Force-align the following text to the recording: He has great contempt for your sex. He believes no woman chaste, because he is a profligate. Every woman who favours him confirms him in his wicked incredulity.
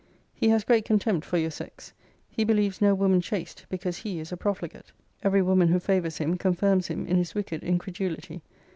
He 0.33 0.49
has 0.49 0.63
great 0.63 0.83
contempt 0.83 1.27
for 1.27 1.37
your 1.37 1.51
sex. 1.51 1.93
He 2.27 2.43
believes 2.43 2.81
no 2.81 2.95
woman 2.95 3.21
chaste, 3.21 3.67
because 3.69 3.97
he 3.97 4.17
is 4.19 4.31
a 4.31 4.35
profligate. 4.35 4.91
Every 5.21 5.43
woman 5.43 5.67
who 5.67 5.79
favours 5.79 6.17
him 6.17 6.39
confirms 6.39 6.87
him 6.87 7.05
in 7.05 7.17
his 7.17 7.35
wicked 7.35 7.61
incredulity. 7.63 8.41